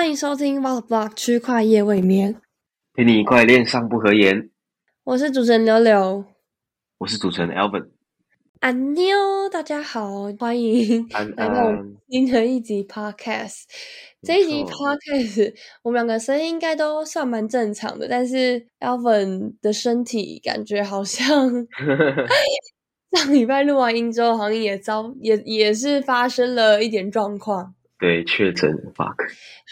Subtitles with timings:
[0.00, 2.40] 欢迎收听 Vault Block 区块夜未眠，
[2.94, 4.48] 陪你一块恋上不合言。
[5.04, 6.24] 我是主持人柳柳。
[6.96, 7.86] 我是主持人 Alvin。
[8.60, 11.98] 安妞，大家好，欢迎安来到我们
[12.32, 13.64] 的一集 Podcast。
[14.22, 15.52] 这一集 Podcast，
[15.82, 21.50] 我们两个声音应该都算蛮正常的，但是 Alvin 的身体感觉好像
[23.12, 29.14] 上礼拜录完音之后，好像也遭也也是发生了一点状况，对，确诊了 fuck，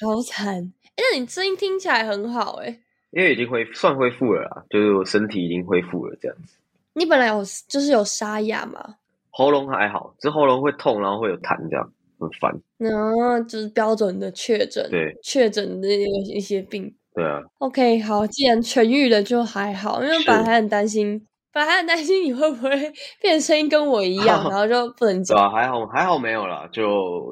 [0.01, 0.73] 好惨。
[0.97, 2.79] 哎，那你声音听起来很好哎、
[3.11, 6.59] 因为已经恢算恢复了啦，就是我身体已经恢复了这样子，
[6.95, 8.97] 你本来有就是有沙哑嘛？
[9.31, 12.53] 喉咙还好，只是喉咙会痛，然后会有痰，这样很烦。
[12.77, 16.93] 然后就是标准的确诊，对确诊的一些病。
[17.15, 22.71] 对啊，OK，好，既然痊愈了就还好，因为是本来还很担心，本来很担心你会不会
[23.21, 25.37] 变声音跟我一样， 然后就不能讲。
[25.37, 26.83] 对啊，还好还好没有啦，就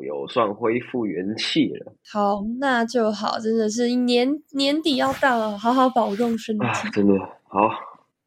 [0.03, 6.67] 有算恢复元气了好，那就好，真的是年年底要到了，好好保重身体。
[6.67, 7.13] 啊，真的
[7.49, 7.61] 好，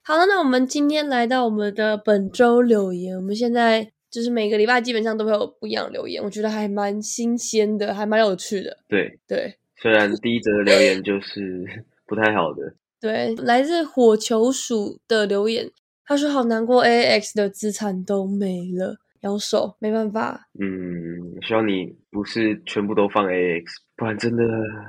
[0.03, 8.77] 好了，那我们今天来到我们的本周留言，我们现在就是每个礼拜基本上都会有不一样的留言，我觉得还蛮新鲜的，还蛮有趣的。
[8.87, 11.65] 对，对 虽然第一则留言就是
[12.07, 15.71] 不太好的，对，来自火球鼠的留言，
[16.05, 20.47] 他说好难过，AX 的资产都没了，摇手，没办法。
[20.59, 23.63] 嗯，希望你不是全部都放 AX，
[23.95, 24.43] 不然真的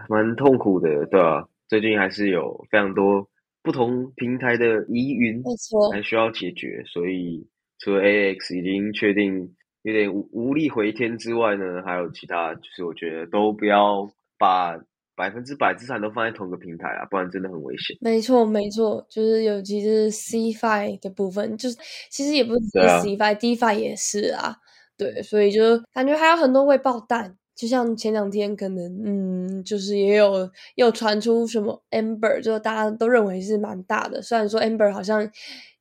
[0.08, 3.28] 蛮痛苦的，对啊，最近还是有非常多
[3.62, 7.47] 不同平台的疑云没错，还需要解决，所以
[7.78, 14.77] 除了 AX 已经确定有点无无力回天之外呢，还有其他，就是我觉得都不要把
[15.21, 17.95] 百分之百资产都放在同个平台啊，不然真的很危险。
[18.01, 21.77] 没错，没错，就是尤其是 CFI 的部分，就是
[22.11, 24.57] 其实也不是只是对啊 CFI，DeFi 也是啊。
[24.97, 34.23] 对，所以就感觉还有很多未爆弹，就像前两天可能，嗯，就是也有又传出什么 Amber，就大家都认为是蛮大的。
[34.23, 35.31] 虽然说 Amber 好像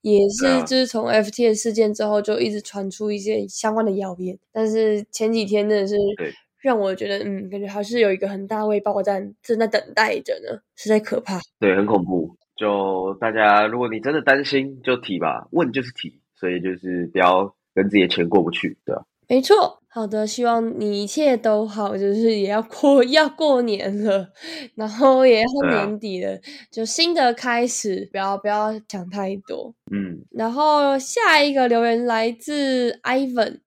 [0.02, 11.40] 也是就是从 FT 的事件之后就一直传出一些相关的谣言，但是前几天真的是对让我觉得，嗯，感觉还是有一个很大未爆弹正在等待着呢，实在可怕。
[11.60, 12.36] 对，很恐怖。
[12.56, 19.06] 就大家，如果你真的担心，就提吧，问就是提，所以就是不要跟自己的钱过不去，对吧？
[19.30, 24.28] 没错，好的，希望你一切都好，就是也要过 要过年了，
[24.76, 26.38] 然后也要年底了，
[26.70, 29.74] 就新的开始，不要不要想太多。
[29.92, 33.60] 嗯，然后下一个留言来自 Ivan，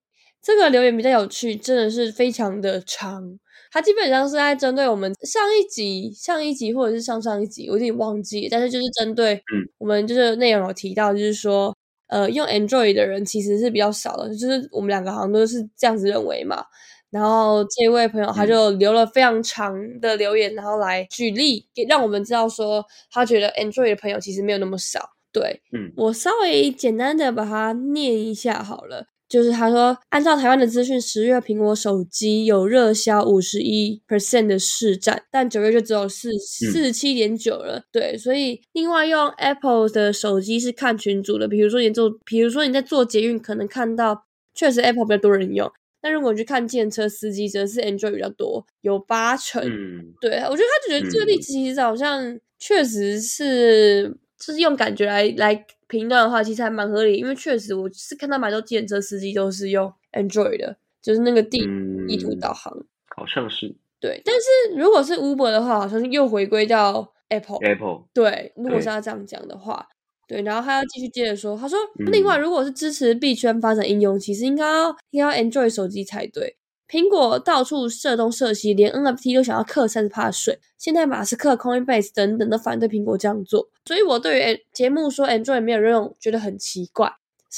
[0.42, 3.38] 这个留言比较有趣，真的是非常的长。
[3.70, 11.75] 他基本上是在针对我们上一集、上一集或者是上上一集，我有点忘记，但是就是针对嗯我们就是内容有提到，就是说，
[12.08, 16.62] 呃，用 Android 的人其实是比较少的，就是我们两个好像都是这样子认为嘛。
[17.10, 25.10] 然后这位朋友他就留了非常长的留言，然后来举例，给让我们知道说，他觉得 Android 的朋友其实没有那么少。
[25.32, 29.06] 对，嗯我稍微简单的把它念一下好了。
[29.32, 37.82] 就是他说，按照台湾的资讯，十月苹果手机有热销五十一 percent 的市占，但九月就只有四四十七点九了。
[37.91, 45.72] 对，所以另外用 Apple 的手机是看群组的，比如说你做，比如说你在做捷运，可能看到确实 Apple 比较多人用，
[46.03, 49.62] 但如果你去看电车司机，则是 Android 比较多，有八成。
[49.64, 54.14] 嗯，对，我觉得他觉得这个例子其实好像确实是，
[54.44, 62.76] 就是用感觉来来评断的话，其实还蛮合理，因为确实我是看到蛮多计程车司机都是用 Android 的，就是那个地、嗯地图导航。
[63.14, 67.58] 好像是对，但是如果是 Uber 的话，好像又回归到 Apple。
[67.60, 69.86] Apple，对，如果是这样讲的话，
[70.26, 76.56] 对，然后他要继续接着说，他说，嗯另外如果是支持币圈发展应用，其实应该要应该要 Android 手机才对。
[76.88, 80.59] 苹果到处涉东涉西，连 NFT 都想要克三十趴税。
[80.76, 87.12] 现在马斯克、Coinbase 等等都反对苹果这样做，所以我对于节目说 Android 没有用，觉得很奇怪。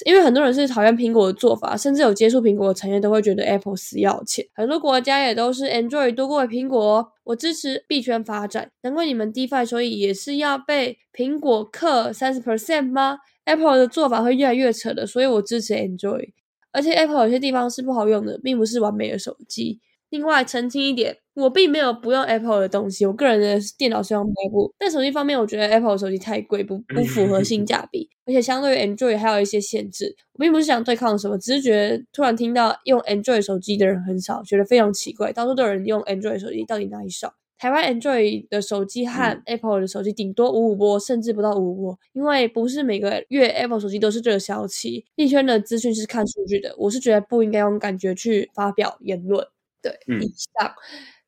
[0.04, 4.44] 因为很多人是讨厌苹果的做法，甚至有接触苹果的成员都会觉得 Apple 死要钱。
[4.52, 7.12] 很多国家也都是 Android 多过于苹果。
[7.22, 16.30] 我支持币圈发展，难怪你们 DeFi 收益也是要被苹果克三十 percent 吗？Apple 的做法会越来越扯的，所以我支持 Android。
[16.74, 19.80] 而且 Apple 有些地方是不好用的，并不是完美的手机。
[20.10, 30.14] 另外澄清一点，我并没有不用 Apple 的东西，我个人的电脑是用 MacBook，但手机方面，我觉得 Apple 手机太贵，不不符合性价比，而且相对于 Android 还有一些限制。
[30.34, 37.34] 我并不是想对抗什么，只是觉得突然听到用 Android 手机的人很少，觉得非常奇怪，到处都有人用 Android 手机，到底哪里少？
[37.56, 45.04] 台湾 Android 的手机和嗯 Apple 的手机顶多五五波，甚至不到五五波，因为不是每个月 Apple 手机都是热销期。
[45.14, 49.46] 币圈的资讯是看数据的，我是觉得不应该用感觉去发表言论。
[49.80, 50.74] 对，嗯以上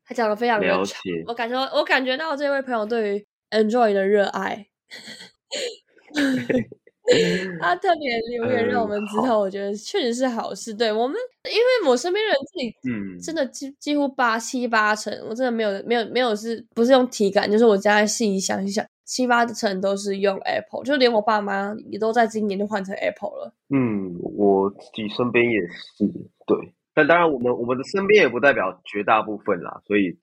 [0.04, 0.94] 他讲的非常的长了解，
[1.26, 4.66] 我感觉我感觉到这位朋友对于 Android 的热爱。
[7.60, 10.74] 他特别留言让我们知嗯道，我觉得确实是好事。
[10.74, 23.52] 对我们，因为我身边人自己嗯，真的几几乎八七八成，我真的没有没有没有是不是用体感，就是我现在细一想一想，七八成都是用 Apple，就连我爸妈也都在今年就换成 Apple 了。
[23.70, 26.04] 嗯，我自己身边也是
[26.46, 30.18] 对，但当然我们我们的身边也不代表绝大部分啦，所以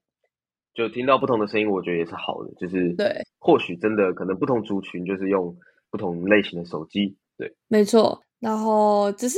[0.74, 5.56] 就听到不同的声音，我觉得也是好的，就是对，或许真的可能不同族群就是用
[5.94, 8.20] 不同类型的手机，对，没错。
[8.40, 9.38] 然后只是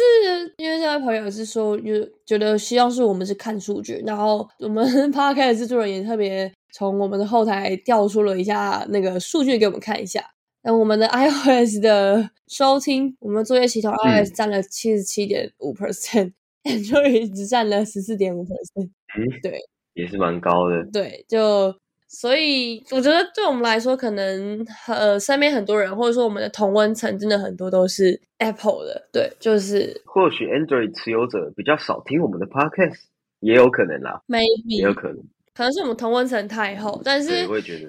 [0.56, 1.92] 因为这位朋友是说，就
[2.26, 10.24] 觉得希望是我们是看数据，然后我们 Podcast 的制作人也特别从我们的后台调出了一下那个数据给我们看一下。
[10.64, 18.90] 那我们的 iOS 的收听，我们作业系统嗯 iOS 占了七十七点五 percent，Android 只占了十四点五 percent。
[19.18, 19.60] 嗯，对，
[19.94, 21.76] 也是蛮高的，对，就
[22.18, 29.10] 所以我觉得对我们来说，可能呃身边很多人，或者说我们的同温层，真的很多都是 Apple 的。
[29.12, 33.02] 对，就是或许 Android 持有者比较少听我们的 Podcast，
[33.42, 35.18] 也有可能啦，maybe 也有可能，
[35.56, 37.30] 可能是我们同温层太厚，但是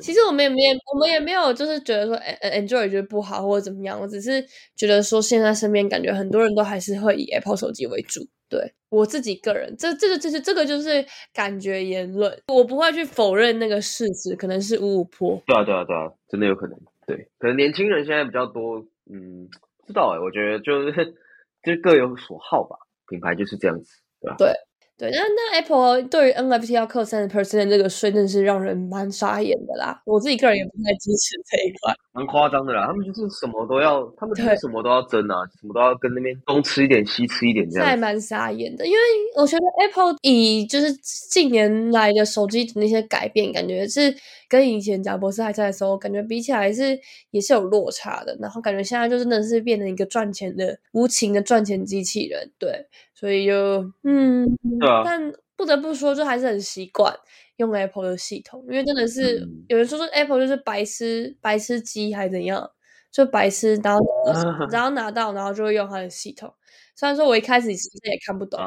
[0.00, 4.42] 其实我们也没有，我们也没有就是觉得说 An- Android 觉得不好或者怎么样，我只是
[4.76, 8.26] 觉得说现在身边感觉很多人都还是会以 Apple 手机为主。
[8.48, 11.04] 对我自己个人，这这个就是这个就是
[11.34, 15.42] 感觉言论，我不会去否认那个事实，可能是五五坡。
[15.44, 16.78] 对啊，对啊，对啊，真的有可能。
[17.08, 18.78] 对，可能年轻人现在比较多，
[19.10, 19.48] 嗯，
[19.80, 20.92] 不知道哎，我觉得就是
[21.66, 22.76] 就各有所好吧，
[23.08, 24.36] 品牌就是这样子，对吧？
[24.38, 24.52] 对，
[24.98, 30.00] 那那 Apple 对于 NFT 要扣三十 percent 这个税，真的是让人蛮傻眼的啦。
[30.06, 31.94] 我自己个人也不太支持这一块。
[32.12, 38.98] 蛮夸张的啦，他们就是什么都要，他们就是对什么都要争啊，什么都要跟那边东吃一点西吃一点这样还蛮傻眼的，因为
[39.36, 44.14] 我觉得 Apple 以就是近年来的手机的那些改变，感觉是
[44.48, 46.98] 跟以前贾博士还在的时候，感觉比起来是
[47.32, 48.34] 也是有落差的。
[48.40, 54.46] 然后感觉现在就真的是变成一个赚钱的无情的赚钱机器人，对，所以就嗯，
[54.78, 57.12] 对啊但不得不说，就还是很习惯
[57.56, 62.70] 用 Apple 的系统，因为真的是、嗯有人说说 Apple 就是白痴白痴机还怎样，
[63.10, 64.04] 就白痴，然后
[64.70, 66.52] 然后拿到然后就会用它的系统。
[66.94, 68.58] 虽然说我一开始其实也看不懂！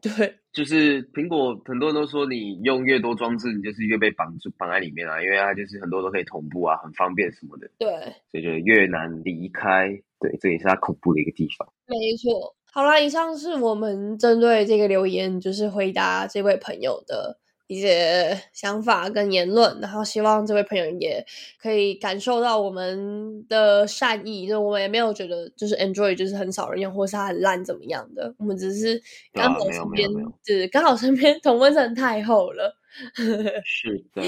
[0.00, 7.88] 对就是苹果，很多人都说你用越多装置，你就是越被绑住绑在里面啊，因为它就是很多都可以同步啊，很方便什么的，对，
[8.30, 9.88] 所以就越难离开。
[10.20, 11.66] 对，这也是它恐怖的一个地方。
[11.86, 12.54] 没错。
[12.74, 21.22] 好啦，以上是我们针对这个留言，就是回答这位朋友的一些想法跟言论，然后希望这位朋友也
[21.60, 29.00] 可以感受到我们的善意，就我们也没有觉得就是 Android 就是很少人用，或是它很烂怎么样的，我们只是
[29.34, 32.74] 刚好身边没有没有就是刚好身边同温层太厚了。
[33.64, 34.22] 是的，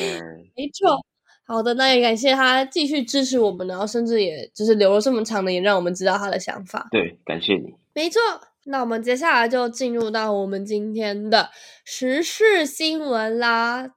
[0.54, 1.02] 没错。
[1.46, 6.88] 好的，那也感谢他继续支持我们，然后甚至也就是留了这么长的言，让我们知道他的想法。
[6.90, 7.74] 对，感谢你。
[7.94, 8.20] 没错，
[8.66, 11.50] 那我们接下来就进入到我们今天的
[11.84, 13.88] 时事新闻啦。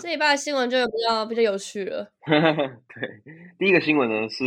[0.00, 2.08] 这一拜新闻就比较比较有趣了。
[2.26, 3.22] 对，
[3.58, 4.44] 第一个新闻呢是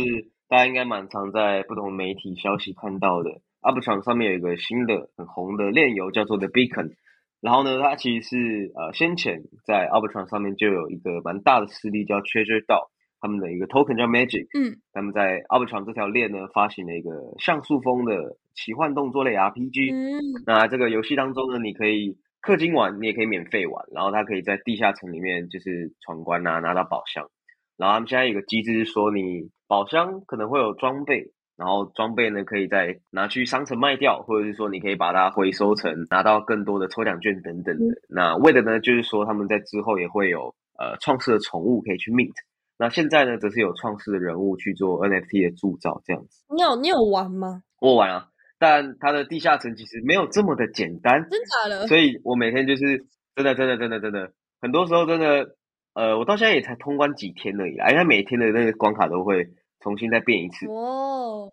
[0.48, 3.30] 大家应该蛮常在不同媒体消息看到的
[3.62, 6.92] ，Arbitrum 上面有一个新的很红的链游叫做 The Beacon，
[7.40, 12.88] 然后呢，它其实是呃先前在 Arbitrum 上面就有一个蛮大的势力叫 Treasure DAO，
[13.20, 27.30] 他们的一个 token 叫 Magic，嗯，他们在 Arbitrum 这条链呢发行了一个像素风的奇幻动作类 RPG，嗯，那这个游戏当中呢，你可以氪金玩，你也可以免费玩，然后它可以在地下城里面就是闯关啊，拿到宝箱。
[27.76, 37.84] 然后他们现在有个机制是说，你宝箱可能会有装备，然后装备呢可以再拿去商城卖掉，或者是说你可以把它回收成拿到更多的抽奖券等等的。
[38.08, 42.32] 那为的呢，就是说他们在之后也会有呃创世的宠物可以去 meet。
[42.76, 46.44] 那现在呢，则是有创世的人物去做 NFT 的铸造这样子。
[46.54, 47.62] 你有你有玩吗？
[47.80, 51.86] 我玩啊，但它的地下城其实没有这么的简单，真假的？
[51.86, 55.54] 所以我每天就是真的真的真的真的，很多时候真的，
[55.94, 59.48] 呃，我到现在也才通关几天而已啦，因为它每天的那个关卡都会
[59.80, 61.52] 重新再变一次，哦，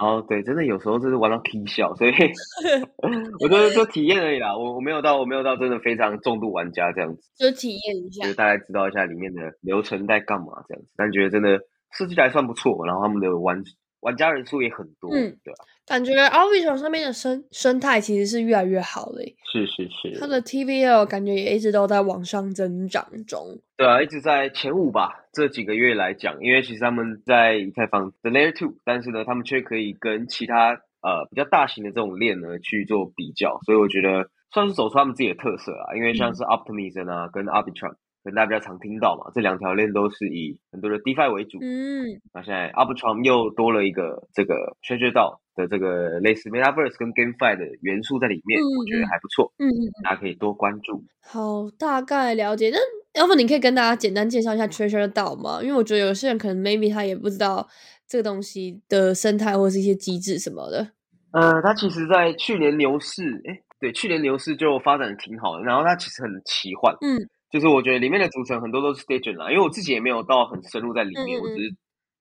[0.00, 2.12] 然后对，真的有时候就是玩到 K 笑，所以
[3.42, 8.32] 我就是就体验而已啦，我我没有到我没有到真的非常重度玩家这样子，就体验一下就。
[8.34, 11.58] 大概知道一下里面的流程在干嘛这样子，但觉得真的
[11.92, 13.60] 设计的还算不错，然后他们的玩
[14.00, 23.58] 玩家人数也很多，嗯对吧、感觉 Arbitrum 上面的生生态其实是越来越好的耶，是是是，它的 TVL 感觉也一直都在往上增长中。
[23.76, 25.24] 对啊，一直在前五吧。
[25.32, 35.94] 这几个月来讲，因为其实他们在以太坊的 Layer Two，但是呢，他们却可以跟其他呃比较大型的这种链呢去做比较，所以我觉得算是走出他们自己的特色啊。
[35.94, 37.94] 因为像是 Optimism 啊跟 Arbitrum，
[38.28, 39.30] 可能大家比较常听到嘛。
[39.34, 41.58] 这两条链都是以很多的 DeFi 为主。
[41.62, 49.50] 嗯，那现在 Arbitrum 又多了一个这个 Treasure DAO 的这个类似 Metaverse 跟 GameFi 的元素在里面，我觉得还不错。
[49.58, 51.02] 嗯嗯，大家可以多关注。
[51.22, 52.70] 好，大概了解。
[52.70, 52.78] 那
[53.18, 55.60] 要不你可以跟大家简单介绍一下 Treasure DAO 吗？
[55.62, 57.66] 因为我觉得有些人可能 maybe 他也不知道
[58.06, 60.88] 这个东西的生态或者是一些机制什么的。
[61.32, 65.62] 呃，它其实，在去年牛市，哎，对，去年牛市就发展的挺好的。
[65.62, 71.76] 然后它其实很奇幻，嗯，就是我觉得里面的组成很多都是 Stage 啦，因为我自己也没有到很深入在里面，我只是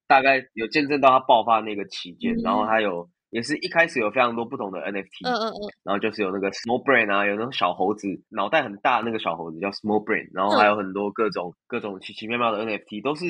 [0.08, 2.36] 大概有见证到它爆发那个期间。
[2.38, 13.26] 然后它有，也是一开始有非常多不同的 NFT，嗯嗯嗯，然后就是有那个 Small Brain 啊，有那种小猴子，脑袋很大那个小猴子叫 Small Brain，然后还有很多各种各种奇奇妙妙的 NFT，都是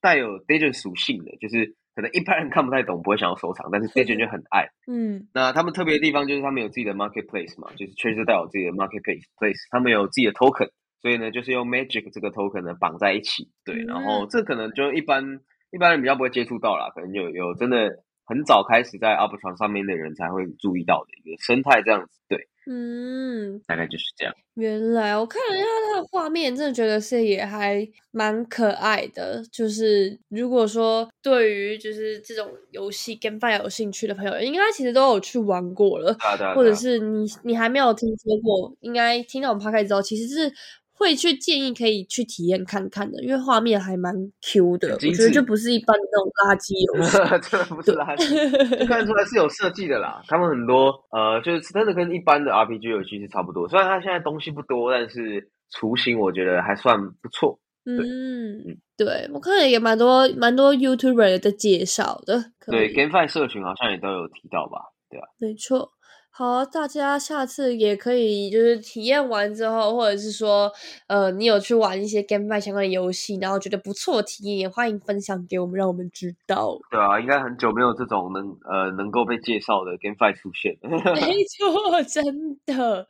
[0.00, 1.74] 带有 Stage 属性的，就是。
[1.98, 4.68] 可能一般人看不太懂，不会想要收藏，但是 Stage 就很爱。
[4.86, 13.48] 嗯，那他们特别的地方就是他们有自己的 marketplace 嘛，就是确实带有自己的 marketplace，他们有自己的 token，所以呢，就是用 Magic 这个 token 呢绑在一起。
[13.64, 15.40] 对，然后这可能就一般
[15.70, 22.20] 一般人比较不会接触到啦，可能有有真的很早开始在 Uptron 上面的人才会注意到的一个生态这样子。
[22.28, 22.48] 对。
[22.70, 24.34] 嗯，大概就是这样。
[24.52, 29.42] 原来我看了一下它的画面，真的觉得是也还蛮可爱的。
[29.50, 36.14] 就是如果说对于就是这种游戏 GameFi 有兴趣的朋友，应该其实都有去玩过了，
[36.54, 40.52] 或者是你你还没有听说过，应该听到我们 p 开之后，其实是。
[40.98, 44.12] 会去建议可以去体验看看的，因为画面还蛮
[44.42, 47.16] Q 的，我觉得就不是一般的那种垃圾游戏，
[47.48, 50.20] 真的不是垃圾，看出来是有设计的啦。
[50.26, 57.60] 他们很多呃，就是真的跟一般的 RPG 游戏是差不多，虽然它现在东西不多，但是雏形我觉得还算不错。
[57.86, 64.92] 嗯，对我看了也蛮多蛮多 YouTuber 的介绍的，对 GameFi 社群好像也都有提到吧？
[65.08, 65.26] 对吧？
[65.38, 65.92] 没错。
[66.38, 70.70] 好，大家下次也可以就是体验完之后，或者是说，
[71.08, 76.78] 呃，你有去玩一些 GameFi 相关的游戏，然后觉得不错体验，也欢迎分享给我们，让我们知道。
[76.92, 80.78] 对啊，应该很久没有这种能呃能够被介绍的 GameFi 出现。
[80.80, 83.04] 没 错，真的。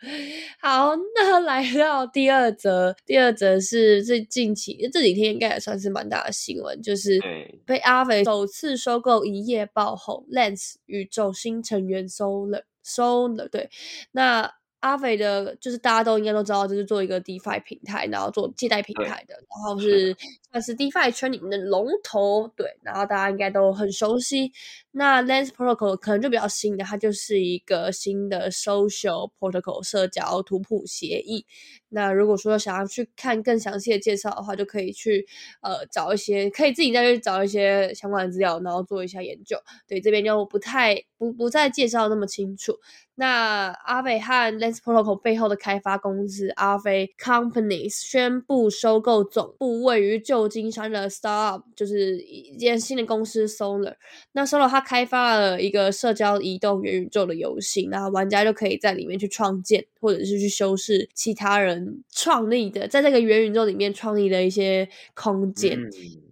[0.63, 7.21] 好，那来到第二则，第二则是最近期这几天应该也算是蛮大的新闻，就是
[7.67, 12.63] 被阿伟首次收购一夜爆红，Lens 宇宙新成员 Solar。
[12.88, 13.68] 收了，对，
[14.12, 20.16] 那阿肥的，就是大家都应该都知道，就是做一个 DeFi 平台，然后做借贷平台的，然后是
[20.52, 24.52] 算是 DeFi 圈里面的龙头，对，然后大家应该都很熟悉。
[24.92, 31.45] 那 Lens Protocol 可能就比较新的，它就是一个新的 Social Protocol 社交图谱协议。
[31.90, 35.26] 那如果说想要去看更详细的介绍的话，就可以去
[35.62, 39.57] 呃找一些，可以自己再去找一些相关的资料，然后做一下研究。
[39.87, 42.75] 对，这边就不太不不再介绍那么清楚。
[43.14, 53.95] 那阿伟和 Lens Protocol 背后的开发公司阿伟 Companies 宣布收购总部位于旧金山的 Startup，就是一间新的公司 Solar。
[54.33, 61.78] 那 Solar 它开发了一个社交移动元宇宙的游戏，那玩家就可以在里面去创建，或者是去修饰其他人。
[62.11, 65.79] 创立的，在这个元宇宙里面创立的一些空间，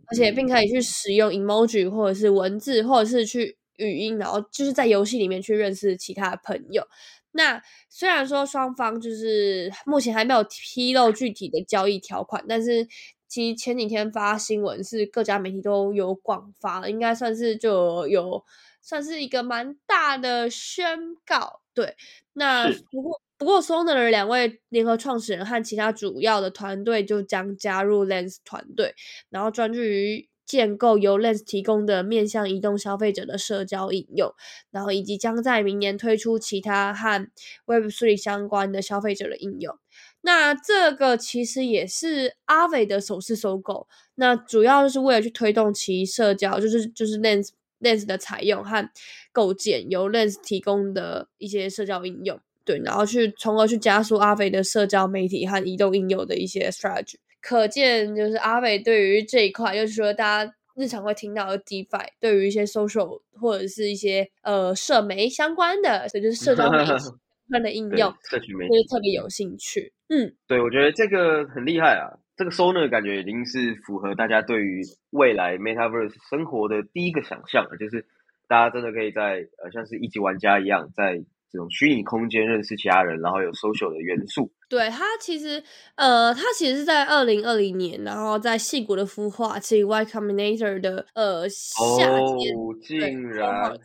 [0.08, 6.86] 而且并可以去使用 emoji 或者是文字，或者是去语音，然后就是在游戏里面去认识其他的朋友。
[7.32, 12.86] 那虽然说双方就是目前还没有披露具体的交易条款，但是
[13.28, 18.42] 其实前几天发新闻是各家媒体都有广发，应该算是就有
[18.80, 21.60] 算是一个蛮大的宣告。
[21.74, 21.94] 对，
[22.32, 23.20] 那不过。
[23.38, 28.94] 不过 sona 的两位联合创始人和其他主要的团队就将加入 Lens 团队，
[29.28, 34.32] 然后专注于建构由 Lens 提供的面向移动消费者的社交应用，
[34.70, 37.28] 然后以及将在明年推出其他和
[37.66, 39.76] Web3 相关的消费者的应用。
[40.22, 47.50] 那这个其实也是阿伟的首次收购，那主要就是为了去推动其社交，就是就是 Lens
[47.80, 48.88] Lens 的采用和
[49.32, 52.40] 构建由 Lens 提供的一些社交应用。
[52.66, 66.98] 对，然后去从而去加速阿飞的社交媒体和移动应用的一些 strategy，可见就是阿伟对于这一块，就是说大家日常会听到的 DeFi，对于一些 social 或者是一些呃社媒相关的，所以就是社交媒体相
[67.48, 69.92] 关的应用，社群媒体特别有兴趣。
[70.08, 78.04] 嗯，对，我觉得这个很厉害啊，这个 Sonar 感觉已经是符合大家对于未来 Metaverse 生活的第一个想象了，就是
[78.48, 81.22] 大家真的可以在呃像是一级玩家一样在。
[81.50, 84.52] 这种虚拟空间认识其他人，然后有 social 的元素。
[84.68, 85.62] 对它其实，
[85.94, 93.78] 呃，它其实是在二零二零年，然后在戏骨的孵化，器 Y Combinator 的呃夏天，竟然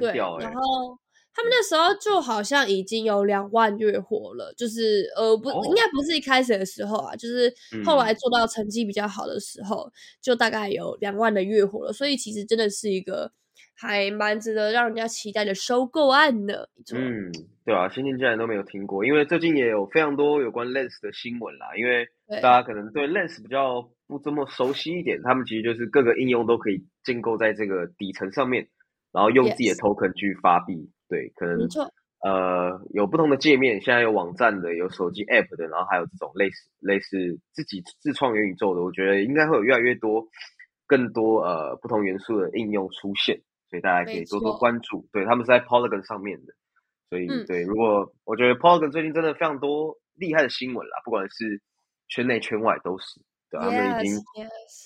[0.00, 0.98] 对，然后
[1.36, 7.52] 他们那时候就好像已经有两万月活了，就是呃不，应该不是一开始的时候啊，就是
[7.84, 9.92] 后来做到成绩比较好的时候，
[10.22, 11.92] 就大概有两万的月活了。
[11.92, 13.30] 所以其实真的是一个
[13.76, 16.66] 还蛮值得让人家期待的收购案呢。
[16.94, 17.30] 嗯，
[17.64, 21.76] 对啊，先前竟然都没有听过，因为最近也有非常多有关 Lens 的新闻啦。
[21.76, 22.06] 因为
[22.40, 28.68] 大家可能对 Lens 比较不这么熟悉一点，他们其实就是各个应用都可以建构在这个底层上面，
[29.12, 30.90] 然后用自己的 token 去发币。
[31.08, 31.58] 对，可能
[32.22, 40.26] 呃有不同的界面，现在有网站的，有手机 app 的，然后还有这种类似类似自己自创元宇宙的，我觉得应该会有越来越多
[40.86, 43.40] 更多呃不同元素的应用出现，
[43.74, 45.04] 所以大家可以多多关注。
[45.10, 46.52] 对他们是在 Polygon 上面的，
[47.10, 51.60] 所以对，如果我觉得 Polygon 最近真的非常多厉害的新闻啦，不管是
[52.06, 54.20] 圈内圈外都是，对，他们已经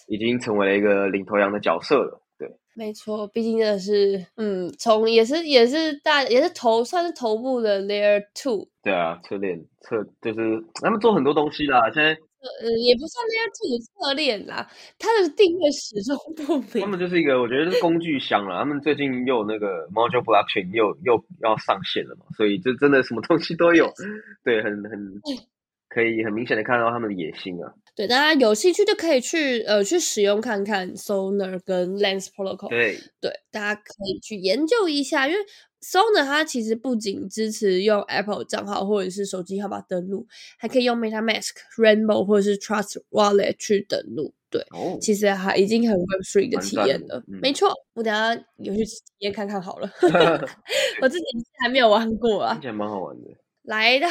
[0.07, 2.23] 已经成为了一个领头羊的角色了。
[2.38, 8.68] 对没错，毕竟真的是，嗯，从也是也是大也是头算是头部的 Layer Two。
[8.83, 11.90] 对啊，侧链侧就是他们做很多东西啦。
[11.92, 12.16] 现在
[12.62, 16.83] 呃也不算 Layer Two 侧链啦，它的定位始终不明。
[16.83, 18.59] 他们就是一个我觉得是工具箱了。
[18.59, 23.92] 他们最近又那个 Module Blockchain 又又要上线了嘛，所以就真的什么东西都有。
[24.45, 25.21] 对，很很
[25.88, 27.73] 可以很明显的看到他们的野心啊。
[27.97, 32.68] 对，大家有兴趣就可以去呃去使用看看 Sonar 跟 Lens Protocol。
[32.68, 35.40] 对对，大家可以去研究一下，因为
[35.80, 40.26] Sonar 它其实不仅支持用 Apple 账号或者是手机号码登录，
[40.58, 44.35] 还可以用 MetaMask、Rainbow 或者是 Trust Wallet 去登录。
[44.50, 44.66] 对，
[45.00, 47.23] 其实还已经很 Web Three 的体验了。
[47.26, 49.90] 没错，我等下有去体验看看好了。
[51.02, 51.25] 我自己
[51.62, 53.28] 还没有玩过啊，听起来蛮好玩的。
[53.62, 54.08] 来到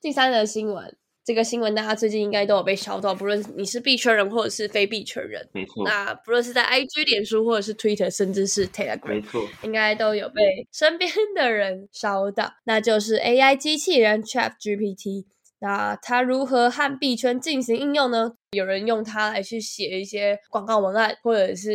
[0.00, 0.96] 第三则新闻。
[1.28, 5.84] 这个新闻大家最近应该都有被烧到，不论你是币圈人或者是非币圈人，没错。
[5.84, 10.40] 那不论是在 IG、脸书或者是 Twitter，甚至是 Telegram，没错，应该都有被
[10.72, 12.50] 身边的人烧到。
[12.64, 15.26] 那就是 AI 机器人 Chat GPT，
[15.58, 18.32] 那它如何和币圈进行应用呢？
[18.52, 21.74] 有人用它来去写一些广告文案，或者是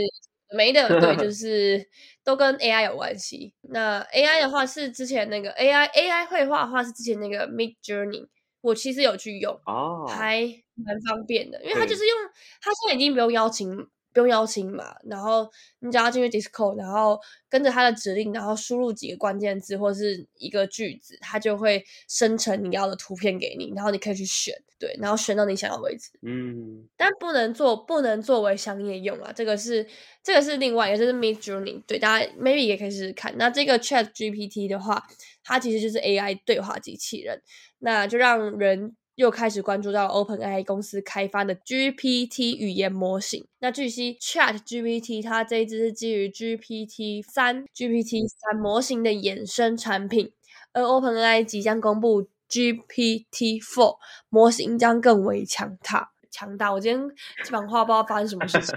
[0.52, 1.88] 没的，对，就 是
[2.24, 3.54] 都跟 AI 有关系。
[3.70, 8.26] 那 AI 的话是之前那个 AI AI 绘画的话是之前那个 Mid Journey。
[8.64, 9.60] 我其实有去用，
[10.08, 10.42] 还
[10.76, 12.18] 蛮方便的，因为它就是用，
[12.62, 13.88] 它现在已经不用邀请。
[14.14, 15.50] 不用邀请码，然后
[15.80, 26.12] 你只要进去 Discord，然后跟着它的指令，然后输入几个关键字或是一个句子，它就会生成你要的图片给你，然后你可以去选，对，然后选到你想要为止。
[26.22, 29.86] 嗯，但不能做，不能作为商业用啊，这个是
[30.22, 33.36] 这个是另外一个，就是 Mid Journey，对，大家 maybe 也可以试试看。
[33.38, 35.04] 那这个 Chat GPT 的话，
[35.44, 37.42] 它其实就是 AI 对话机器人，
[37.80, 38.96] 那就让人。
[39.16, 43.46] 又开始关注到 OpenAI 公司开发的 GPT 语言模型。
[43.60, 50.32] 那据悉，Chat GPT 它这一支是基于 GPT 三 GPT 三模型的衍生产品，
[50.74, 53.98] 而 OpenAI 即将公布 GPT Four
[54.30, 56.12] 模型将更为强大。
[56.32, 56.74] 强大！
[56.74, 58.76] 我今天这番话不知道发生什么事情，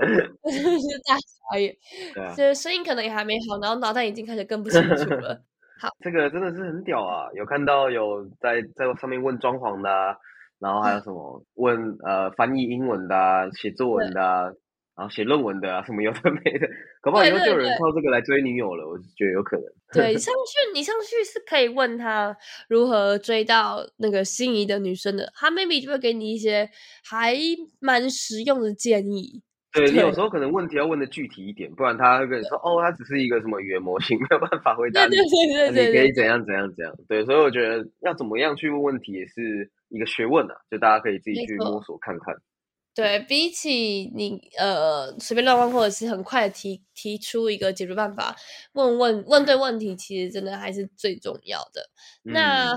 [0.00, 0.18] 对，
[0.50, 1.14] 是大
[1.52, 1.76] 傻眼，
[2.34, 5.44] 这声音可能也还没好，然后脑袋已经开始更不清楚了。
[6.00, 7.28] 这个真的是很屌啊！
[7.34, 9.90] 有看到有在在上面问装潢的，
[10.58, 14.20] 然后还有什么问呃翻译英文的、写作文的，
[14.96, 16.66] 然后写论文的啊，什么有的没的，
[17.00, 18.88] 搞不好以后就有人靠这个来追女友了。
[18.88, 19.64] 我觉得有可能。
[19.92, 22.36] 对，上去你上去是可以问他
[22.68, 26.68] 如何追到那个心仪的女生的，他 maybe 就会给你一些
[27.04, 27.34] 还
[27.80, 29.42] 蛮实用的建议。
[29.72, 35.14] 对你有时候可能问题要问的具体一点，不然他会跟你说哦，它只是一个什么语言模型，没有办法回答你。
[35.14, 36.92] 对对对对，你可以怎样怎样怎样。
[37.06, 42.34] 对，所以我觉得要怎么样去问问题也是一个学问啊，就大家可以自己去摸索看看。
[42.96, 48.34] 对比起你呃随便乱问，或者是很快的提提出一个解决办法，
[48.72, 51.88] 问问问对问题，其实真的还是最重要的。
[52.24, 52.74] 那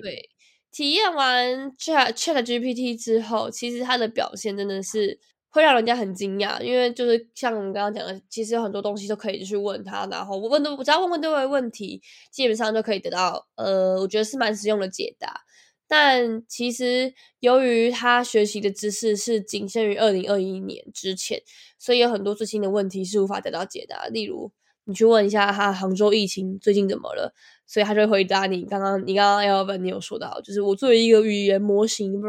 [0.00, 0.30] 对
[0.72, 5.20] 体验完 Chat Chat GPT 之后，其实它的表现真的是。
[5.50, 15.42] 会让人家很惊讶，因为就是像我们刚刚讲的，其实有很多东西都可以去问他，然后我问的，只要问问对问题，基本上就可以得到，呃，我觉得是蛮实用的解答。
[15.88, 21.42] 但其实由于他学习的知识是仅限于二零二一年之前，
[21.80, 24.06] 所以有很多最新的问题是无法得到解答。
[24.06, 24.52] 例如，
[24.84, 27.34] 你去问一下他杭州疫情最近怎么了，
[27.66, 32.28] 所以他就会回答你刚刚你刚刚要问你有说到，就是我作为一个语言模型，就会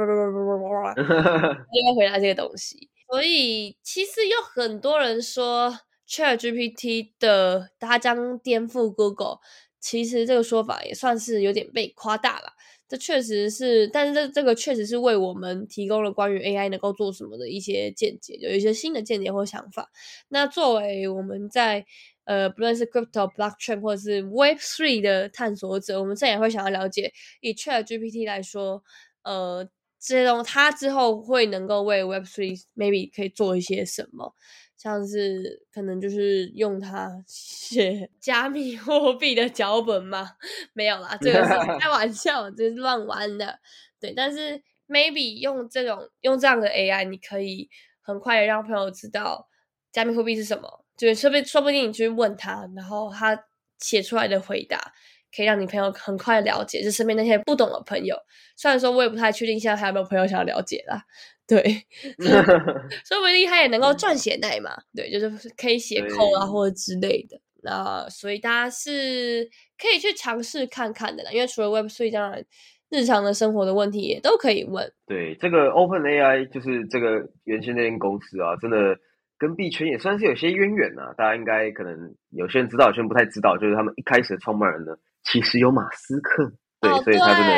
[1.96, 2.90] 回答这个东西。
[3.12, 9.40] 所以其实有很多人说 Chat GPT 的它将颠覆 Google，
[9.82, 12.54] 其实这个说法也算是有点被夸大了。
[12.88, 19.90] 这确实是，但是这这个确实是为我们提供了关于 AI 能够做什么的一些见解，有一些新的见解或想法。
[20.30, 21.86] 那作为我们在
[22.26, 28.84] 呃，不论是 crypto、blockchain 或者是 Web Three 的探索者，我们自然也会想要了解，以 Chat GPT 来说，
[29.24, 29.68] 呃，
[30.02, 34.34] 这种它之后会能够为 Web Three maybe 可以做一些什么。
[34.76, 40.32] 像是可能就是用它写加密货币的脚本吗？
[40.74, 43.60] 没有啦，这个是开玩笑，这是乱玩的。
[44.00, 47.70] 对，但是 maybe 用这种用这样的 AI，你可以
[48.02, 49.48] 很快的让朋友知道
[49.92, 50.84] 加密货币是什么。
[50.98, 53.46] 就说不说不定你去问他，然后他
[53.78, 54.94] 写出来的回答
[55.36, 58.16] 可以让你朋友很快了解，就身边那些不懂的朋友。
[58.56, 61.04] 虽然说我也不太确定现在还有没有朋友想要了解啦。
[61.48, 61.62] 对，
[63.04, 67.40] 说不定他也能够撰写代码，对，就是可以写 code 啊或者之类的。
[67.64, 72.44] 那所以大家是可以去尝试看看的啦，因为除了 Web 3，当然
[72.90, 74.92] 日常的生活的问题也都可以问。
[75.06, 78.98] 对，这个 Open AI 就是这个原先那间公司啊，真的
[79.38, 81.14] 跟币圈也算是有些渊源啊。
[81.18, 87.54] 大家应该可能有些人知道，有些人不太知道，就是他们一开始的创办人呢，其实有马斯克，对，所以他真的。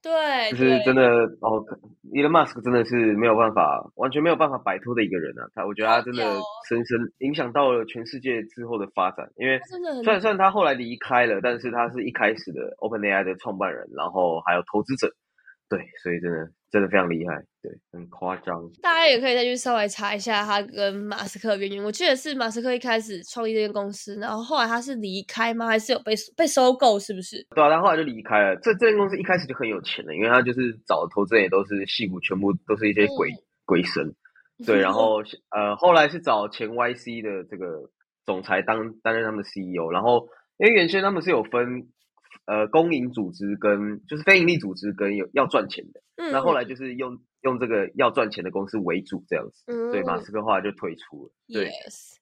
[0.00, 1.02] 对，就是真的
[1.42, 1.58] 哦
[2.14, 5.42] ，Elon Musk 真的是没有办法，完全没有办法摆脱的一个人啊。
[5.56, 6.22] 他，我觉得他真的
[6.68, 9.28] 深深影响到了全世界之后的发展。
[9.36, 9.58] 因为
[10.04, 15.12] 虽然虽然他后来离开了，但是他是一开始的 OpenAI 的创办人，然后还有投资者。
[15.68, 18.58] 对，所以真的真的非常厉害，对，很夸张。
[18.80, 21.84] 大家也可以再去稍微查一下他跟马斯克的渊源。
[21.84, 25.66] 我记得是马斯克一开始创立这间公司，然后后来他是离开吗？
[25.66, 26.98] 还是有被被收购？
[26.98, 27.46] 是不是？
[27.54, 28.56] 对啊，他后来就离开了。
[28.62, 33.30] 这这间公司一开始就很有钱了，因为他就是找的投资人也都是戏骨，全部都是一些鬼
[33.66, 34.14] 鬼神。
[34.64, 37.90] 对，然后呃，后来是找前 YC 的这个
[38.24, 40.26] 总裁当担任他们的 CEO，然后
[40.56, 41.88] 因为原先他们是有分。
[42.48, 46.00] 呃，公营组织跟就是非营利组织跟有要赚钱的，
[46.32, 51.32] 那后来就是用用这个要赚钱的公司为主这样子，嗯所以马斯克后来就退出了。
[51.52, 51.70] 对，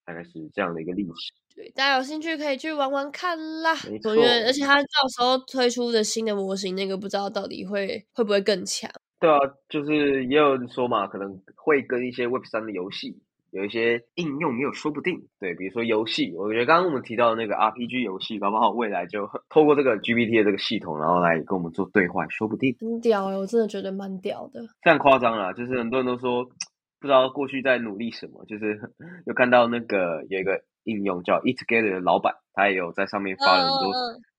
[0.05, 1.33] 大概是这样的一个历史。
[1.55, 3.73] 对，大家有兴趣可以去玩玩看啦。
[3.89, 4.11] 没错，
[4.45, 8.91] 而且他到时候推出的新的模型，那个不知道到底会会不会更强。
[9.21, 13.23] 对啊，就是也有人说嘛，可能会跟一些 Web 三的游戏。
[13.57, 22.77] 有一些应用也有说不定，对，比如说游戏，我觉得刚刚我们提到的那个 RPG 游戏，搞不好未来就透过这个 GPT 的这个系统，然后来跟我们做对话，说不定。
[22.79, 24.61] 很屌哎，我真的觉得蛮屌的。
[24.83, 28.79] 非常夸张啦，就是很多人都说不知道过去在努力什么，就是
[29.27, 33.93] 有看到那个有一个应用叫 Eat Together 的老板，他也有在上面发了很多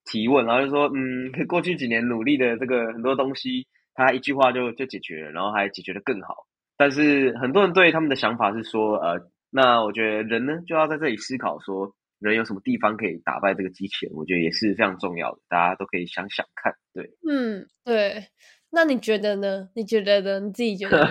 [0.06, 6.46] 提问，然后就说，嗯，过去几年努力的这个很多东西，他一句话就就解决了，然后还解决的更好。
[6.78, 16.74] 但是很多人对他们的想法是说，呃，那我觉得人呢就要在这里思考，说人有什么地方可以打败这个机器人，我觉得也是非常重要的，大家都可以想想看。
[16.94, 18.28] 对，嗯，对。
[18.70, 19.70] 那你觉得呢？
[19.76, 20.42] 你觉得呢？
[20.42, 21.00] 你自己觉得？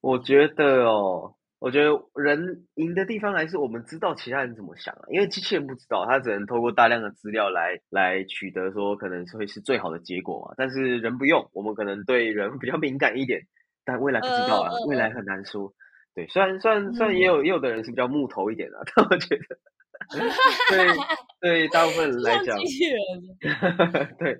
[0.00, 1.34] 我觉得哦。
[1.64, 10.52] 我觉得人赢的地方还是我们知道其他人怎么想啊，因为机器人不知道，它只能透过大量的资料来来取得说可能会是最好的结果嘛。
[10.58, 13.40] 但是人不用，我们可能对人比较敏感一点，
[13.86, 15.72] 但未来不知道啊，未来很难说。
[16.14, 19.42] 对，虽然虽然虽然也有也有的人是比较木头一点的， 但我觉得
[20.68, 20.86] 对
[21.40, 22.58] 对大部分人来讲，
[24.20, 24.36] 对，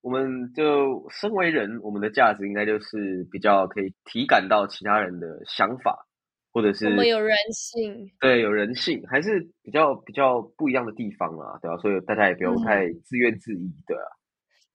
[0.00, 6.06] 我们就身为人，我们的价值应该就是比较可以体感到其他人的想法。
[6.52, 11.76] 或者是我们有人性，对，有人性，还是比较比较不一样的地方啊，对吧？
[11.78, 14.04] 所以大家也不用太自怨自艾，对啊。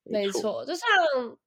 [0.03, 0.87] 没错，就像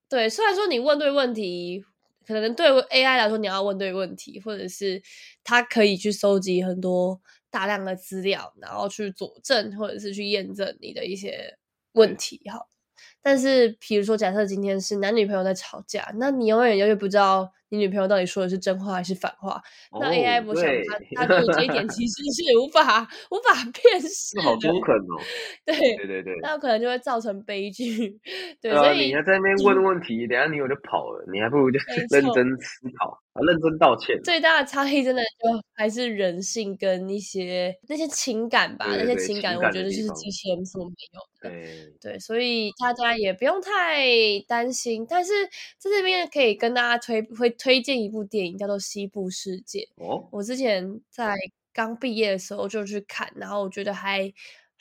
[0.09, 1.83] 对，虽然说你问对问题，
[2.27, 5.03] 可能对 AI 来说你要问对问题，或者是
[5.43, 11.59] 它可以去收集很多大量的资料，然后去佐证或者是去验证你的一些
[11.93, 12.66] 问题，哈。
[13.22, 17.50] 但是，比如说，假设今天是男女朋友在吵架，那你永远永远不知道。
[17.72, 19.62] 你女朋友到底说的是真话还是反话？
[20.00, 20.66] 那 AI 我想
[21.14, 25.14] 它它做这一点其实是无法无法辨 识，好中肯哦。
[25.64, 28.18] 对对对对，那可能就会造成悲剧。
[28.61, 31.78] 对，所以你还在那边问问题，等下女友就跑了，你还不如就
[32.11, 33.16] 认真思考。
[33.35, 34.21] 认真道歉。
[34.23, 41.51] 最大的差异真的就还是人性跟一些那些情感吧，那些情感我觉得就是机器人所没有的。
[41.51, 44.09] 对对，所以大家也不用太
[44.49, 45.07] 担心。
[45.09, 45.33] 但是
[45.79, 49.79] 在这边可以跟大家推会推荐一部电影，叫做《西部世界》。
[49.97, 51.35] 哦，我之前在
[51.73, 54.33] 刚毕业的时候就去看，然后我觉得还。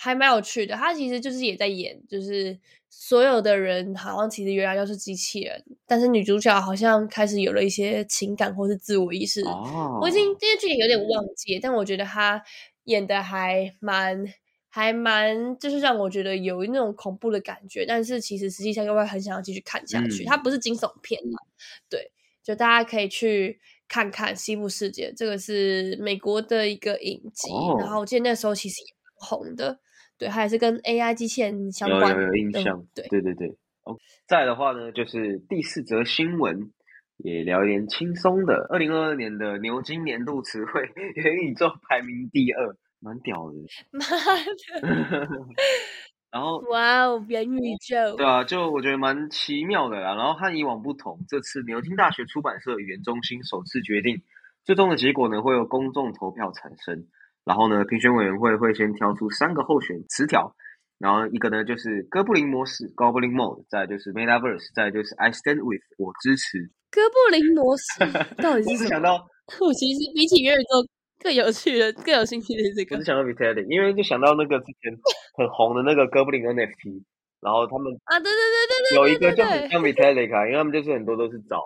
[0.01, 2.57] 还蛮有趣的，他其实就是也在演，就是
[2.89, 9.41] 所有的人好像其实原来都是机器人，但是女主角好像开始有了一些情感或是自我意识。
[9.41, 12.41] 哦，我已经这些剧情有点忘记，但我觉得他
[12.85, 14.25] 演的还蛮
[14.69, 20.23] 还蛮，就是让我觉得有那种恐怖的感觉，但是其实实际上又会很想要继续看下去。
[20.23, 21.37] 它不是惊悚片嘛？
[21.89, 22.09] 对，
[22.41, 23.59] 就大家可以去
[23.89, 29.79] 看看《西部世界》，这个是美国的一个影集，哦然后我记得那时候其实也蛮红的，
[30.19, 33.47] 对，它也是跟 AI 机器人相有关有有印象，对，对对对。
[33.85, 36.71] 哦，再的话呢，就是第四则新闻，
[37.17, 38.67] 也聊一点轻松的。
[38.69, 40.81] 二零二二年的牛津年度词汇
[41.15, 43.57] 元宇宙排名第二，蛮屌的。
[43.97, 44.05] 妈
[44.77, 45.27] 的，
[46.29, 50.13] 然后哇哦，元宇宙，对啊，就我觉得蛮奇妙的啦。
[50.13, 54.21] 然后和以往不同，这次牛津大学出版社语言中心首次决定，
[54.65, 57.07] 最终的结果呢会由公众投票产生。
[57.45, 60.53] 然后呢，评选委员会会先挑出三个候选词条，
[60.99, 66.69] 然后一个呢就是哥布林模式 （Goblin Mode），再就是 Metaverse，再就是 I Stand With，我支持。
[66.91, 67.83] 哥布林模式
[68.41, 69.13] 到底我是想到，
[69.61, 70.85] 我其实比起元宇宙
[71.23, 74.93] 更有趣的、更有兴趣的是这个我只想到 Vitalik，因为就想到那个之前
[75.37, 77.03] 很红的那个哥布林 NFT，
[77.41, 81.61] 然后他们啊，对对对对对，有一个就很像 Vitalik 啊，因为他们就是很多都是找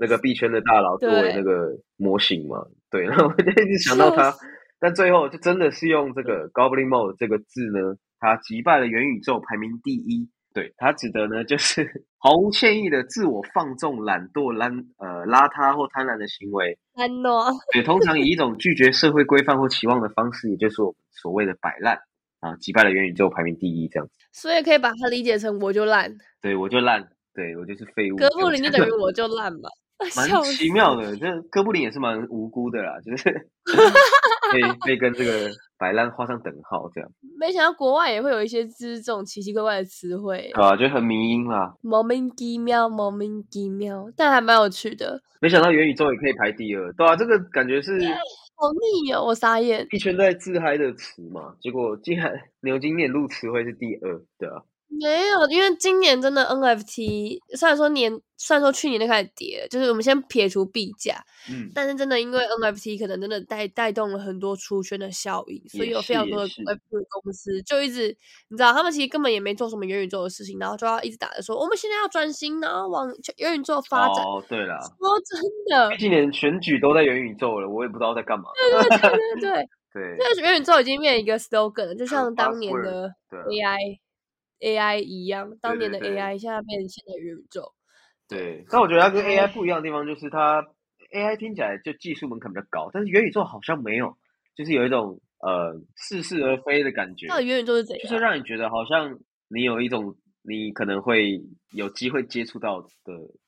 [0.00, 4.38] 那个币圈的大佬作为那个模型嘛，对，然后我就一直想到他笑，
[4.84, 10.28] 但最后就真的是用这个 Goblin Mode 这个字呢，他击败了元宇宙排名第一。
[10.52, 16.78] 对，它指的呢就是 毫无歉意的自我放纵、懒惰、懒呃邋遢或贪婪的行为。
[16.94, 21.98] 懒惰，对，通常以一种拒绝社会规范或期望的方式，也就是我们所谓的摆烂
[22.40, 24.12] 啊，击败了元宇宙排名第一这样子。
[24.32, 28.16] 所以可以把它理解成我就烂，对我就烂，对我就是废物。
[28.16, 29.70] 哥布林就等于 我就烂嘛，
[30.14, 33.48] 蛮奇妙的，这哥布林也是蛮无辜的啦，就是
[34.54, 41.74] 被被跟这个摆烂画上等号，这样 没想到国外也会有一些就是这种奇奇怪怪的词汇，啊，就很迷因啦。
[41.82, 45.20] 莫名其妙，莫名其妙，但还蛮有趣的。
[45.40, 47.92] 没想到元宇宙也可以排第二，对啊，这个感觉是
[48.56, 49.86] 好腻哦，我傻眼。
[49.90, 54.62] 一圈在自嗨的词嘛，结果竟然牛津年度词汇是第二，对啊，
[55.00, 68.08] 没有，因为今年真的 NFT 虽然说年，虽然说去年就开始跌，就是我们先撇除币价，嗯，但是真的因为 NFT 可能真的带带动了很多出圈的效应，所以有非常多的是也是 Web 公司就一直，
[68.48, 74.24] 你知道，他们其实根本也没做什么元宇宙的事情，然后就要一直打着说我们现在要转型，然后往元宇宙发展。
[74.24, 78.44] 哦，对了，说真的，今年选举都在元宇宙了，我也不知道在干嘛。
[78.54, 79.68] 对对对， 对对。
[79.94, 83.78] 对，这个元宇宙已经变一个 slogan 了，就像很当年的 AI
[84.60, 87.72] AI 一样，当年的 AI 现在变成现在的元宇宙。
[88.28, 90.62] 对，但我觉得它跟 AI 不一样的地方就是它
[91.12, 94.16] AI 听起来就技术门槛比较高，但是元宇宙好像没有，
[94.56, 98.22] 就是有一种呃似是而非的感觉，到底元宇宙是怎样就是样？
[98.22, 101.40] 让你觉得好像你有一种你可能会
[101.72, 102.88] 有机会接触到的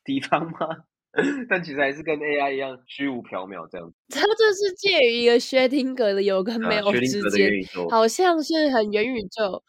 [0.05, 0.69] 地方吗？
[1.49, 3.97] 但其实还是跟 AI 一样虚无缥缈这样子。
[4.13, 9.63] 它就是介于一个薛定谔的有跟没有啊薛定之间谔的元，宇宙，好像是很元宇宙，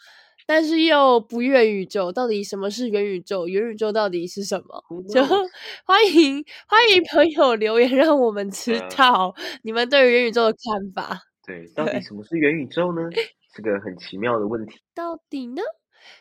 [0.47, 2.12] 但是又不元宇宙。
[2.12, 3.47] 到底什么是元宇宙？
[3.47, 4.83] 元宇宙到底是什么？
[5.13, 5.21] 就
[5.86, 11.21] 欢迎欢迎朋友留言，让我们知道你们对于元宇宙的看法。
[11.45, 13.01] 对，到底什么是元宇宙呢？
[13.55, 14.79] 是个很奇妙的问题。
[14.95, 15.62] 到底呢？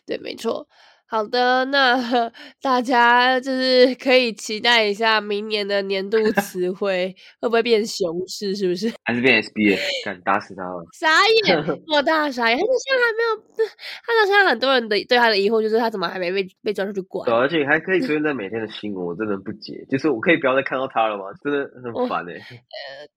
[0.05, 0.69] 对，没错。
[1.09, 1.97] 好的，那
[2.61, 8.93] 大家就是可以期待一下明年的年度词汇会不会变熊市，是不是？
[9.05, 10.85] 还是变 SBS，敢打死他了。
[10.99, 11.09] 傻
[11.47, 11.57] 眼，
[11.95, 13.71] 我大傻眼，他到现在还没有，
[14.05, 17.35] 他到现在很多人的对他的疑惑就是他怎么还没被被抓出去关对，？
[17.35, 21.25] 而且还可以出现在 每天的新闻，我真的不解，就是我可以不要再看到他了吗？
[21.43, 22.35] 真的我很烦哎、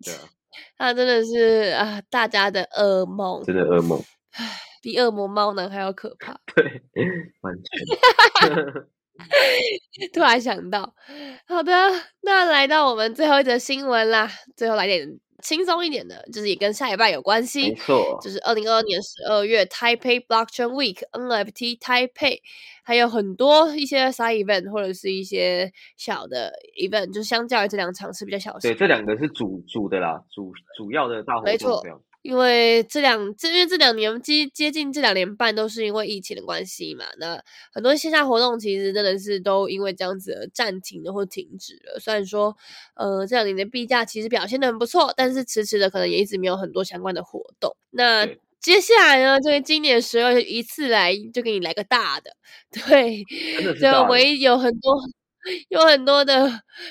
[0.05, 0.19] 对啊，
[0.77, 3.99] 他真的是啊，大家的噩梦，真的噩梦。
[4.81, 6.39] 比恶魔猫男还要可怕。
[6.55, 6.63] 对，
[7.41, 8.89] 完全。
[10.13, 10.95] 突然想到，
[11.45, 11.71] 好的，
[12.21, 17.75] 那来到我们最后一则新闻啦，最后来点轻松一点的，就是也跟下礼拜有关系没。
[17.75, 22.39] 错，就是二零二二年十二月 Taipei Blockchain Week NFT Taipei，
[22.85, 32.01] 还有很多一些 side event 或者是一些小的 event，就相较于这两场是比较小的对，这两个是主主的啦，主主要的大活没错动这样。
[32.21, 41.99] 因为这两这因为这两年接接近这两年半都是因为疫情的关系嘛，那很多线下活动其实真的是都因为这样子而暂停了或停止了。
[41.99, 42.55] 虽然说，
[42.95, 47.75] 呃，这两年的币价其实表现的很不错，但是迟迟的可能也一直没有很多相关的活动。
[47.91, 48.27] 那
[48.59, 52.35] 接下来呢，就是今年十二月一次来就给你来个大的，
[52.69, 53.23] 对，
[53.79, 54.93] 就唯一有很多
[55.69, 56.49] 有很多的，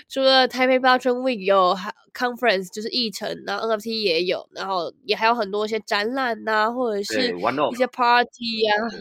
[0.08, 7.34] 除了台北 Blockchain Week 有还 conference 就是议程，然后 NFT 也有，然后也还有很多一些展览呐、或者是
[7.72, 9.00] 一些 party 呀、对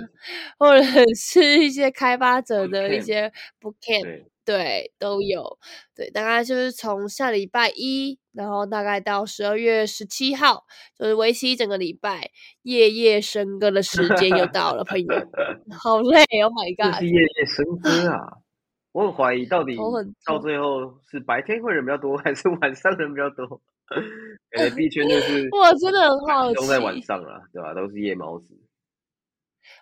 [0.60, 0.84] 或者
[1.16, 3.32] 是一些开发者的一些
[3.62, 5.58] book camp，对，对，都有。
[5.96, 10.66] 对，大概就是从下礼拜一，然后大概到十二月十七号，
[10.98, 12.30] 就是为期一整个礼拜，
[12.62, 15.08] 夜夜笙歌的时间又到了，朋友，
[15.80, 17.00] 好累，Oh my god！
[17.02, 18.38] 是夜夜笙歌啊！
[18.92, 19.76] 我很怀疑到底
[20.26, 23.62] 到最后是白天会人比较多， 还是晚上人比较多？
[24.58, 27.74] 呃，币圈就 是我真的很好都在晚上了，对吧？
[27.74, 28.46] 都是夜猫子。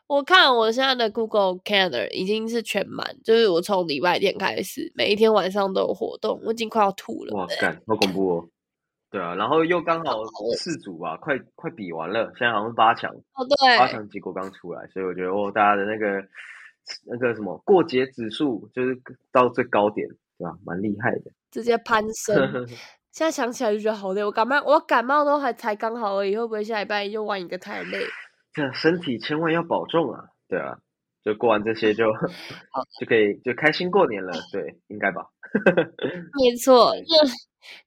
[0.08, 7.36] 我看我现在的 Google Calendar 已经是全满，就是我从礼拜天开始，每一天晚上都有活动，我已经快要吐了。
[7.36, 8.50] 哇，干，好恐怖哦！
[9.12, 10.24] 对啊，然后又刚好
[10.58, 16.22] 四组吧，快快比完了，现在好像是八强，哦，对八对，强结果刚出来，所以我觉得哦，大家的那个
[17.06, 19.00] 那个什么过节指数就是
[19.32, 20.58] 到最高点，对吧？
[20.66, 21.32] 蛮厉害的。
[21.52, 22.68] 直接攀升。
[23.12, 28.06] 现在想起来就觉得好累，我感冒，我感冒都还才刚好而已，会不会下礼拜又玩一个太累？
[28.52, 30.26] 这身体千万要保重啊！
[30.50, 30.78] 对啊，
[31.24, 32.06] 就过完这些就
[33.00, 35.26] 就可以就开心过年了，对，应该吧？
[36.44, 37.26] 没错，那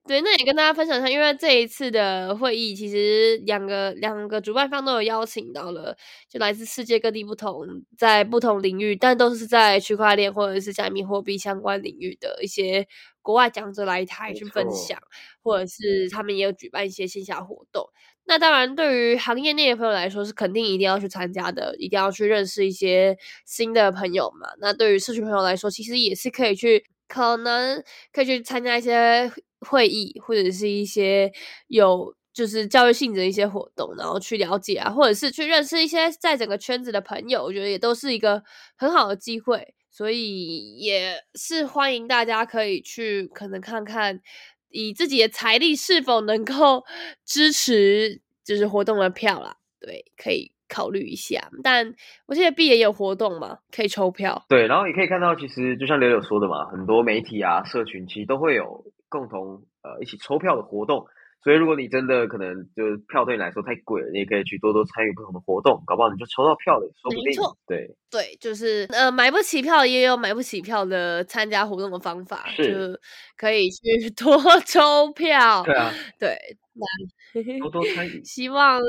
[0.06, 5.96] 对，那也跟大家分享一下，因为这一次的会议，其实两个两个主办方都有邀请到了，
[6.28, 12.86] 就来自世界各地不同，在不同领域，但都是在区块链或者是加密货币相关领域的一些
[13.22, 14.98] 国外讲者来台去分享，
[15.42, 17.88] 或者是他们也有举办一些线下活动。
[18.30, 24.48] 那当然，对于行业内的朋友来说，是肯定一定要去参加的，一定要去认识一些新的朋友嘛。
[24.60, 31.32] 那对于社群朋友来说，其实也是可以去，可能可以去参加一些会议，或者是一些
[31.68, 38.42] 有就是教育性质的一些活动，然后去了解啊，或者是去认识一些在整个圈子的朋友，我觉得也都是一个
[38.76, 39.74] 很好的机会。
[39.90, 44.20] 所以也是欢迎大家可以去可能看看，
[44.68, 46.84] 以自己的财力是否能够
[47.26, 49.56] 支持就是活动的票啦。
[49.80, 51.50] 对，可以考虑一下。
[51.64, 51.92] 但
[52.26, 54.44] 我记得 B 也有活动嘛，可以抽票。
[54.48, 61.06] 对，然后也可以看到，其实就像柳柳说的嘛，很多媒体啊、社群其实都会有共同呃一起抽票的活动。
[61.40, 67.56] 所以如果你真的可能就是票对你来说太贵了，你也可以去多多参与不同的活动，搞不好你就抽到票了，说不定没错。
[67.64, 73.00] 对，对，就是呃，买不起票也有买不起票的参加活动的方法，是就
[73.36, 75.62] 可以去 多抽票。
[75.62, 76.36] 对啊，对，
[76.74, 78.20] 那多多参与。
[78.26, 78.80] 希望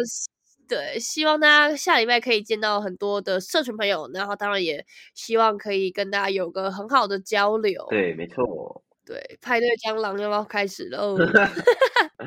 [0.68, 7.86] 对，希望大家下礼拜可以见到很多的社群朋友，然后当然也希望可以跟大家有个很好的交流。
[7.92, 8.84] 对，没错。
[9.10, 11.18] 对，派对蟑螂要不要开始喽？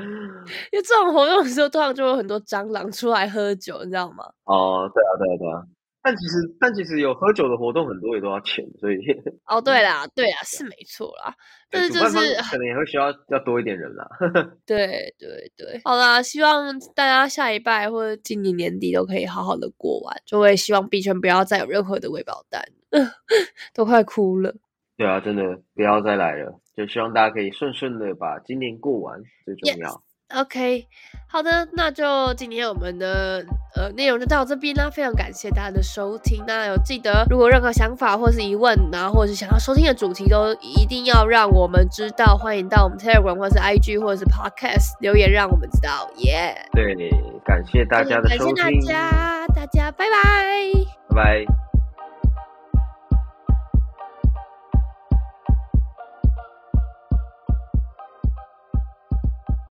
[0.73, 4.25] 因为这种活动的时候，通常就有很多蟑螂出来喝酒，你知道吗？
[4.43, 5.63] 哦，对啊，对啊，对啊。
[6.03, 8.97] 但其实，但其实有喝酒的活动很多也都要钱，所以
[9.47, 11.33] 哦，对啦，对啦， 是没错啦，
[11.71, 12.17] 但是就是
[12.51, 14.09] 可能也会需要要多一点人啦。
[14.67, 22.61] 对对对，好啦，希望大家下一拜或者今年年底都可以好好的过完，就会希望币圈不要再有任何的未保单，
[23.73, 24.53] 都快哭了。
[24.97, 30.03] 对啊，真的不要再来了，就希望大家可以顺顺的把今年过完，最重要。
[30.35, 30.87] OK，
[31.29, 33.45] 好的，那就今天我们的
[33.77, 36.43] 呃内容就到这边啦，非常感谢大家的收听。
[36.47, 42.35] 那有记得，如果任何想法或是疑问，然后或者是想要收听的主题，都一定要让我们知道。
[42.35, 46.11] 欢迎到我们 Telegram 或是 IG 或者是 Podcast 留言，让我们知道。
[46.17, 47.11] 耶、对，
[47.45, 50.73] 感谢大家的感谢收听，大家，大家拜拜。
[51.11, 51.72] 拜拜。